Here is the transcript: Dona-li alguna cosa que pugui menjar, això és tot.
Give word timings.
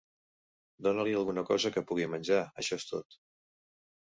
Dona-li 0.87 1.13
alguna 1.17 1.43
cosa 1.49 1.71
que 1.75 1.85
pugui 1.91 2.07
menjar, 2.15 2.41
això 2.63 2.81
és 2.85 2.89
tot. 2.95 3.21